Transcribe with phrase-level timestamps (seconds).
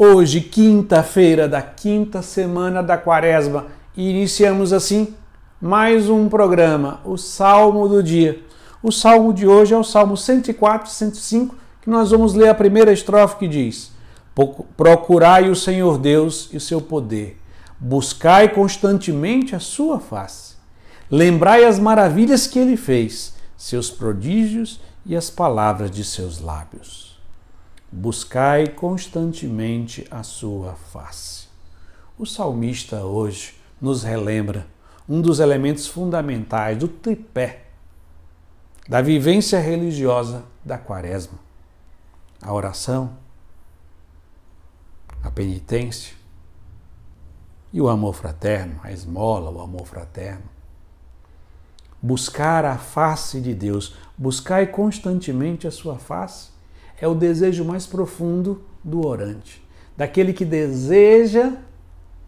[0.00, 3.66] Hoje, quinta-feira da quinta semana da quaresma,
[3.96, 5.12] iniciamos assim
[5.60, 8.40] mais um programa, o Salmo do Dia.
[8.80, 12.92] O salmo de hoje é o Salmo 104, 105, que nós vamos ler a primeira
[12.92, 13.90] estrofe que diz:
[14.76, 17.36] Procurai o Senhor Deus e o seu poder,
[17.76, 20.54] buscai constantemente a sua face.
[21.10, 27.17] Lembrai as maravilhas que ele fez, seus prodígios e as palavras de seus lábios
[27.90, 31.48] buscai constantemente a sua face.
[32.18, 34.66] O salmista hoje nos relembra
[35.08, 37.64] um dos elementos fundamentais do tripé
[38.88, 41.38] da vivência religiosa da quaresma:
[42.42, 43.16] a oração,
[45.22, 46.14] a penitência
[47.72, 50.44] e o amor fraterno, a esmola, o amor fraterno.
[52.00, 56.57] Buscar a face de Deus, buscai constantemente a sua face
[57.00, 59.62] é o desejo mais profundo do orante,
[59.96, 61.52] daquele que deseja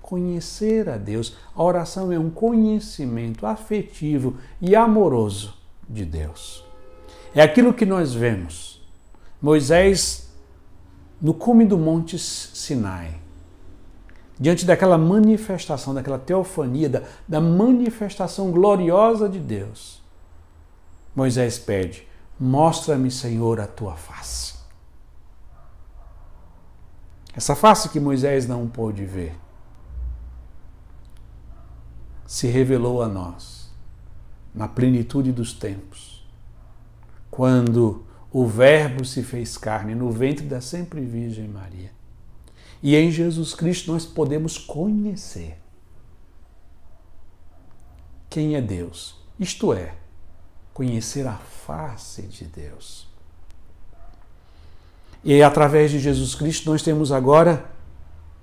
[0.00, 1.36] conhecer a Deus.
[1.54, 5.54] A oração é um conhecimento afetivo e amoroso
[5.88, 6.64] de Deus.
[7.34, 8.82] É aquilo que nós vemos.
[9.40, 10.30] Moisés,
[11.20, 13.20] no cume do Monte Sinai,
[14.38, 20.02] diante daquela manifestação, daquela teofania, da, da manifestação gloriosa de Deus,
[21.14, 22.06] Moisés pede:
[22.38, 24.59] Mostra-me, Senhor, a tua face.
[27.34, 29.36] Essa face que Moisés não pôde ver
[32.26, 33.70] se revelou a nós
[34.54, 36.24] na plenitude dos tempos,
[37.30, 41.92] quando o Verbo se fez carne no ventre da sempre Virgem Maria.
[42.82, 45.58] E em Jesus Cristo nós podemos conhecer
[48.28, 49.96] quem é Deus, isto é,
[50.72, 53.09] conhecer a face de Deus.
[55.22, 57.64] E através de Jesus Cristo nós temos agora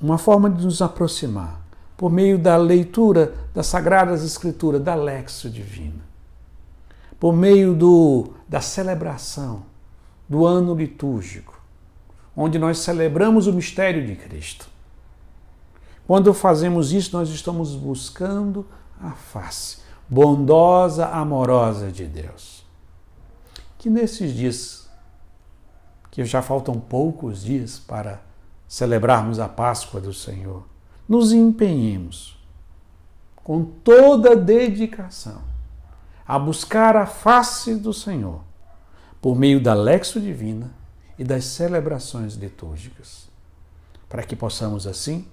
[0.00, 1.64] uma forma de nos aproximar
[1.96, 6.04] por meio da leitura das Sagradas Escrituras, da Lexo Divina,
[7.20, 9.62] por meio do, da celebração
[10.28, 11.60] do ano litúrgico,
[12.36, 14.68] onde nós celebramos o mistério de Cristo.
[16.06, 18.66] Quando fazemos isso, nós estamos buscando
[19.00, 22.64] a face bondosa, amorosa de Deus.
[23.78, 24.83] Que nesses dias
[26.14, 28.22] que já faltam poucos dias para
[28.68, 30.64] celebrarmos a Páscoa do Senhor,
[31.08, 32.38] nos empenhemos
[33.34, 35.42] com toda dedicação
[36.24, 38.42] a buscar a face do Senhor
[39.20, 40.72] por meio da lexo divina
[41.18, 43.28] e das celebrações litúrgicas,
[44.08, 45.26] para que possamos assim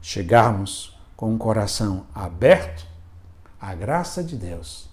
[0.00, 2.86] chegarmos com um coração aberto
[3.60, 4.88] à graça de Deus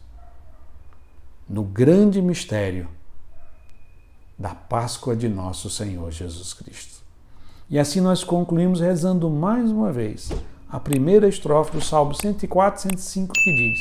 [1.48, 2.90] no grande mistério
[4.40, 7.04] da Páscoa de nosso Senhor Jesus Cristo.
[7.70, 10.32] E assim nós concluímos rezando mais uma vez
[10.70, 13.80] a primeira estrofe do Salmo 104, 105, que diz: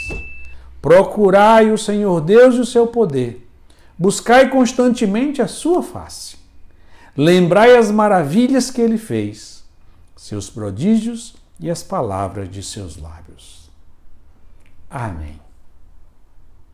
[0.82, 3.48] Procurai o Senhor Deus e o seu poder,
[3.97, 6.36] buscai constantemente a sua face,
[7.16, 9.64] lembrai as maravilhas que ele fez,
[10.16, 13.70] seus prodígios e as palavras de seus lábios.
[14.91, 15.47] Amém.